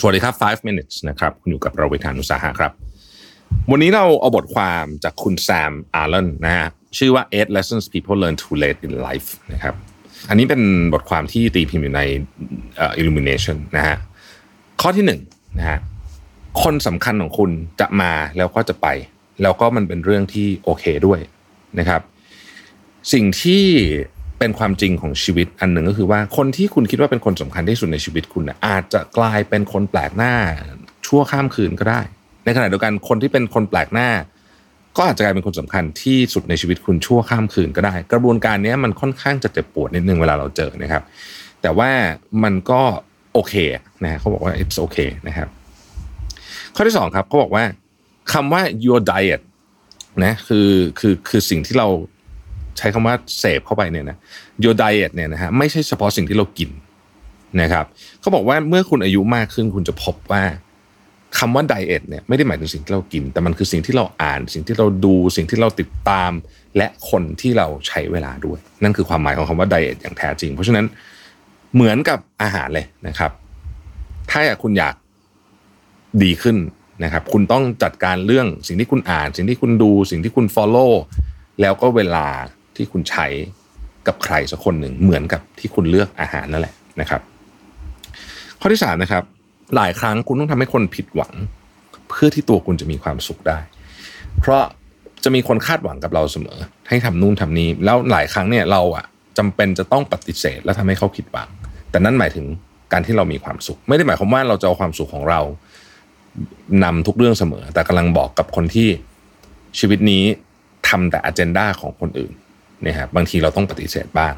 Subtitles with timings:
[0.00, 2.72] สวัสดีครับ 5 minutes นะครับ คุณอยู่กับเราวิธานุสาหะครับ
[3.70, 9.74] วันนี้เราเอาบทความจากคุณแซมอาร์เลนนะฮะ ชื่อว่า eight lessons people learn too late in life นะครับ
[10.28, 10.62] อันนี้เป็น
[10.94, 12.02] บทความที่ตีพิมพ์อยู่ใน
[13.00, 13.96] illumination นะฮะ
[14.80, 15.20] ข้อที่หนึ่ง
[15.58, 15.78] นะฮะ
[16.62, 17.50] คนสำคัญของคุณ
[17.80, 18.86] จะมาแล้วก็จะไป
[19.42, 21.20] แล้วก็มันเป็นเรื่องที่โอเคด้วย
[21.78, 22.02] นะครับ
[23.12, 23.64] สิ่งที่
[24.38, 30.34] เป็นความจริงของชีวิตอันหนึ่งก็คือว่าคนที่คุณคิดว่าเป็นคนสำคัญที่สุดในชีวิตคุณนะอาจจะกลายเป็นคนแปลกหน้า
[31.06, 32.00] ชั่วข้ามคืนก็ได้
[32.44, 34.08] ในขณะเดียวกันคนที่เป็นคนแปลกหน้า
[34.96, 41.02] ก็อาจจะกลายเป็นคนสำคัญที่สุดในชีวิตคุณชั่วข้ามคืนก็ได้ กระบวนการนี้มันค่อนข้างจะเจ็บปวดนิดนึงเวลาเราเจอนะครับ
[41.62, 41.90] แต่ว่า
[42.42, 42.82] มันก็
[43.32, 43.54] โอเค
[44.02, 45.48] นะฮะเขาบอกว่า it's okay นะครับ
[46.74, 47.64] ข้อที่สองครับเขาบอกว่า
[48.32, 49.40] คำว่า your diet
[50.24, 51.88] นะคือคือคือสิ่งที่เรา
[52.78, 54.16] ใช้คำว่าเสพเข้าไปเนี่ยนะ
[54.64, 56.70] your diet เนี่ยนะฮะไม่ใช่เฉพาะสิ่งที่เรากิน
[57.60, 57.84] นะครับ
[58.20, 60.42] เขาบอกว่าเมื่อคุณอายุมากขึ้นคุณจะพบว่า
[61.38, 66.32] คำว่า diet เนี่ยไม่ได้หมายถึงสิ่งที่เรากิน แต่มันคือสิ่งที่เราอ่าน สิ่งที่เราดูสิ่งที่เราติดตาม
[66.76, 70.86] และคนที่เราใช้เวลาด้วย นั่นคือความหมายของคำว่า diet อย่างแท้จริง เพราะฉะนั้น
[71.74, 73.30] เหมือนกับอาหารเลยนะครับ
[74.30, 74.94] ถ้าอยากคุณอยาก
[76.22, 76.56] ดีขึ้น
[77.04, 80.92] นะครับ คุณต้องจัดการเรื่องสิ่งที่คุณอ่าน สิ่งที่คุณดู สิ่งที่คุณ follow
[81.60, 82.26] แล้วก็เวลา
[82.76, 83.26] ที่คุณใช้
[84.06, 87.20] กับใครสักคนหนึ่งเหมือนกับที่คุณเลือกอาหารนั่นแหละนะครับ
[88.60, 89.22] ข้อที่สามนะครับ
[89.76, 91.34] หลายครั้งคุณต้องทำให้คนผิดหวัง
[92.08, 93.58] เพื่อที่ตัวคุณจะมีความสุขได้
[94.40, 94.62] เพราะ
[95.24, 96.58] จะมีคนคาดหวังกับเราเสมอ
[96.88, 99.04] ให้ทำนู่นทำนี้ แล้วหลายครั้งเนี่ยเราอะ
[99.38, 101.48] จำเป็นจะต้องปฏิเสธ แล้วทำให้เขาผิดหวัง
[101.90, 102.46] แต่นั่นหมายถึง
[102.92, 105.40] การที่เรามีความสุข ไม่ได้หมายความว่าเราจะเอาความสุขของเรา
[106.84, 108.88] นำทุกเรื่องเสมอ แต่กำลังบอกกับคนที่
[109.78, 110.22] ชีวิตนี้
[110.88, 112.32] ทำแต่อ g e n d a ของคนอื่น
[112.84, 114.34] นะครับบางทีเราต้องปฏิเสธบ้าง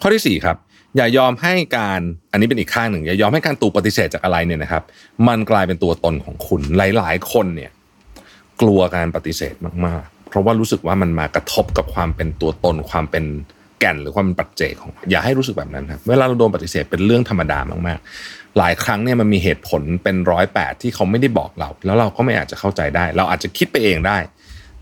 [0.00, 0.56] ข้อที่สี่ครับ
[0.96, 2.00] อย่ายอมให้การ
[2.32, 4.82] อันนี้เป็นอีกข้างหนึ่งอย่ายอมให้การตูปฏิเสธจากอะไรเนี่ยนะครับ
[5.28, 7.70] มันกลายเป็นตัวตนของคุณหลาย ๆ คนเนี่ย
[8.60, 9.54] กลัวการปฏิเสธ
[9.86, 13.24] มากๆ เพราะว่ารู้สึกว่ามันมากระทบกับความเป็นตัวตนความเป็น
[13.80, 24.18] แก่นหรือความเป็นปัจเจกของอย่าให้รู้สึกแบบนั้นครับเวลาเราโดนปฏิเสธเป็นเรื่องธรรมดามากๆ หลายครั้งเนี่ยมันมีเหตุผลเป็นร้อยแปดที่เขาไม่ได้บอกเรา แล้วเราก็ไม่อาจจะเข้าใจได้ เราอาจจะคิดไปเองได้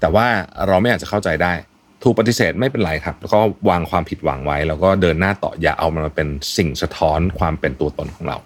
[0.01, 0.27] แต่ว่า
[0.69, 1.53] เราไม่อาจจะเข้าใจได้
[2.03, 8.37] ถูกปฏิเสธไม่เป็นไรครับ แล้วก็วางความผิดหวังไว้ แล้วก็เดินหน้าต่ออย่าเอามันมาเป็นสิ่งสะท้อนความเป็นตัวตนของเรา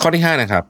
[0.00, 0.64] ข้อที่ห้านะครับ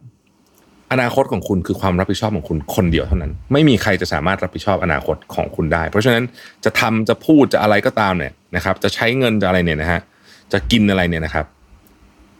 [0.92, 6.24] อนาคตของคุณคือความรับผิดชอบของคุณคนเดียวเท่านั้น ไม่มีใครจะสามารถรับผิดชอบอนาคตของคุณได้ เพราะฉะนั้น
[6.64, 10.00] จะทำจะพูดจะอะไรก็ตามเนี่ยนะครับ จะใช้เงินจะอะไรเนี่ยนะฮะ
[10.52, 11.46] จะกินอะไรเนี่ยนะครับ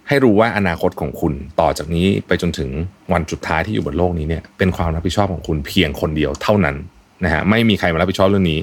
[0.09, 2.71] ให้รู้ว่าอนาคตของคุณต่อจากนี้ไปจนถึง
[3.13, 6.77] วันสุดท้ายที่อยู่บนโลกนี้เนี่ยเป็นความรับผิดชอบของคุณเพียงคนเดียวเท่านั้น
[7.25, 8.61] นะฮะไม่มีใครมารับผิดชอบเรื่องนี้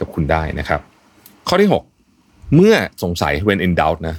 [0.00, 0.80] กับคุณได้นะครับ
[1.48, 1.68] ข้อที่
[2.10, 4.16] 6 เมื่อสงสัย when in doubt นะ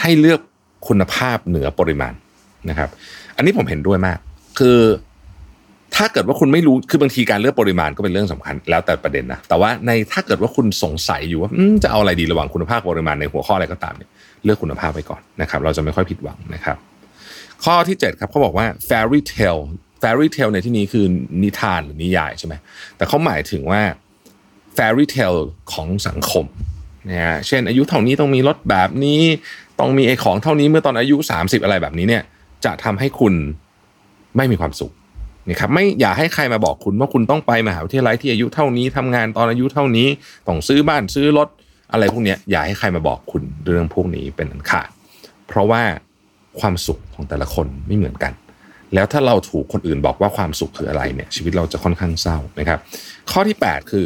[0.00, 0.40] ให้เลือก
[0.88, 2.14] คุณภาพเหนือปริมาณ
[2.70, 2.88] นะครับ
[3.36, 4.18] อันนี้ผมเห็นด้วยมาก
[4.58, 4.78] คือ
[5.96, 11.50] ถ้าเกิดว่าคุณไม่รู้คือบางทีการเลือกปริมาณก็เป็นเรื่องสำคัญแล้วแต่ประเด็นนะแต่ว่าในถ้าเกิดว่าคุณสงสัยอยู่ว่า
[11.84, 14.10] จะเอาอะไรดีระหว่างคุณภาพปริมาณในหัวข้ออะไรก็ตามเนี่ย
[14.44, 16.76] เลือกคุณภาพไปก่อนนะครับ เราจะไม่ค่อยผิดหวังนะครับ
[17.64, 19.62] ข้อที่ 7 ครับเขาบอกว่า fairy tale
[20.02, 21.04] fairy tale ในที่นี้คือ
[21.42, 22.54] นิทานหรือนิยายใช่ไหม
[22.96, 23.80] แต่เขาหมายถึงว่า
[24.76, 25.40] fairy tale
[25.72, 26.44] ของสังคม
[27.10, 29.22] นะฮะเช่นอายุเท่านี้ต้องมีรถแบบนี้
[29.80, 32.22] ต้องมีไอ้ของเท่านี้เมื่อตอนอายุ 30 อะไรแบบนี้เนี่ย
[32.64, 33.34] จะทำให้คุณ
[34.36, 34.92] ไม่มีความสุข
[35.48, 40.08] นะครับไม่อย่าให้ใครมาบอกคุณว่าคุณต้องไปมหาวิทยาลัยที่อายุเท่านี้ทำงานตอนอายุเท่านี้
[40.48, 41.48] ต้องซื้อบ้านซื้อรถ
[41.92, 44.88] อะไรพวกนี้อย่าให้ใครมาบอกคุณเรื่องพวกนี้เป็นอันขาด
[45.48, 45.82] เพราะว่า
[46.60, 48.32] ความสุขของแต่ละคนไม่เหมือนกัน
[48.94, 52.78] แล้วถ้าเราถูกคนอื่นบอกว่าความสุขคืออะไรเนี่ยชีวิตเราจะค่อนข้างเศร้านะครับ
[53.30, 54.04] ข้อที่ 8 คือ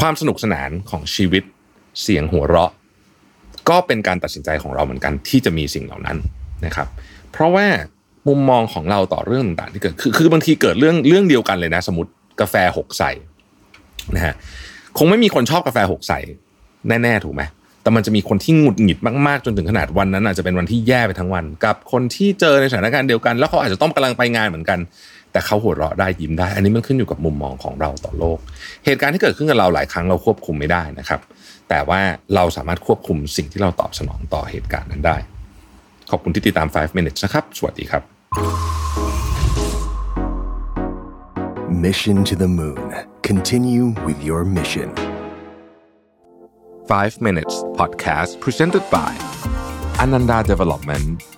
[0.00, 1.42] ความสนุกสนานของชีวิต
[2.02, 2.72] เสียงหัวเราะ
[3.68, 6.16] ก็เป็นการตัดสินใจของเราเหมือนกันที่จะมีสิ่งเหล่านั้น
[6.66, 6.88] นะครับ
[7.32, 7.66] เพราะว่า
[8.28, 12.10] มุมมองของเราต่อเรื่องต่างๆที่เกิดคือคือบางทีเกิดเรื่องเรื่องเดียวกันเลยนะ สมมติ
[12.40, 13.10] กาแฟหกใส่
[14.14, 14.34] นะฮะ
[14.98, 16.18] คงไม่มีคนชอบกาแฟหกใส่
[16.88, 17.42] แน่ๆถูกไหม
[17.82, 24.78] แต่มันจะมีคนที่หงุดหงิดมากๆจนถึงขนาดวันนั้นอาจจะเป็นวันที่แย่ไปทั้งวัน กับคนที่เจอในสถานการณ์เดียวกัน แล้วเขาอาจจะต้องกำลังไปงานเหมือนกัน
[25.32, 28.38] แต่เขาหัวเราะได้ยิ้มได้ อันนี้มันขึ้นอยู่กับมุมมองของเราต่อโลก
[28.84, 31.20] เหตุการณ์ที่เกิดขึ้นกับเราหลายครั้งเราควบคุมไม่ได้นะครับ
[31.68, 32.00] แต่ว่า
[32.34, 35.16] เราสามารถควบคุมสิ่งที่เราตอบสนองต่อเหตุการณ์นั้นได้
[36.10, 38.02] ขอบคุณที่ติดตาม 5 minutes นะครับ สวัสดีครับ
[41.86, 42.86] Mission to the Moon.
[43.22, 44.88] Continue with your mission.
[46.88, 49.12] 5 minutes podcast presented by
[50.00, 51.37] Ananda Development